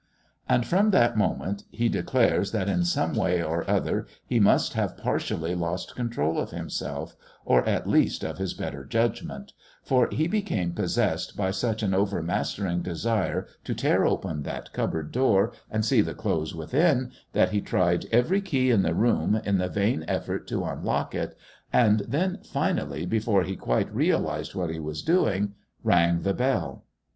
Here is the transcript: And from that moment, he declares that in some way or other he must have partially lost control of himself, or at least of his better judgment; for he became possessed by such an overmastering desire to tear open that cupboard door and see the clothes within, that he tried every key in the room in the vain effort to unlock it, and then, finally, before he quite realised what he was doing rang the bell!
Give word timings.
And 0.49 0.65
from 0.65 0.89
that 0.89 1.15
moment, 1.15 1.63
he 1.69 1.87
declares 1.87 2.51
that 2.53 2.67
in 2.67 2.83
some 2.85 3.13
way 3.13 3.43
or 3.43 3.69
other 3.69 4.07
he 4.25 4.39
must 4.39 4.73
have 4.73 4.97
partially 4.97 5.53
lost 5.53 5.95
control 5.95 6.39
of 6.39 6.49
himself, 6.49 7.15
or 7.45 7.63
at 7.69 7.87
least 7.87 8.23
of 8.23 8.39
his 8.39 8.55
better 8.55 8.83
judgment; 8.83 9.53
for 9.83 10.09
he 10.11 10.27
became 10.27 10.73
possessed 10.73 11.37
by 11.37 11.51
such 11.51 11.83
an 11.83 11.93
overmastering 11.93 12.81
desire 12.81 13.45
to 13.63 13.75
tear 13.75 14.03
open 14.03 14.41
that 14.41 14.73
cupboard 14.73 15.11
door 15.11 15.53
and 15.69 15.85
see 15.85 16.01
the 16.01 16.15
clothes 16.15 16.55
within, 16.55 17.11
that 17.33 17.51
he 17.51 17.61
tried 17.61 18.05
every 18.11 18.41
key 18.41 18.71
in 18.71 18.81
the 18.81 18.95
room 18.95 19.39
in 19.45 19.59
the 19.59 19.69
vain 19.69 20.03
effort 20.07 20.47
to 20.47 20.65
unlock 20.65 21.13
it, 21.13 21.37
and 21.71 21.99
then, 22.07 22.39
finally, 22.43 23.05
before 23.05 23.43
he 23.43 23.55
quite 23.55 23.93
realised 23.93 24.55
what 24.55 24.71
he 24.71 24.79
was 24.79 25.03
doing 25.03 25.53
rang 25.83 26.21
the 26.23 26.33
bell! 26.33 26.85